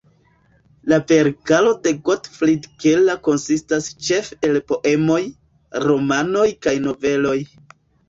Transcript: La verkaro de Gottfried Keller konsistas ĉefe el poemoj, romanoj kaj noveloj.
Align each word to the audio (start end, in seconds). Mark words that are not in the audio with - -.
La 0.91 0.97
verkaro 1.11 1.73
de 1.87 1.93
Gottfried 2.07 2.65
Keller 2.85 3.19
konsistas 3.29 3.93
ĉefe 4.09 4.41
el 4.51 4.61
poemoj, 4.75 5.21
romanoj 5.89 6.51
kaj 6.67 6.79
noveloj. 6.91 7.41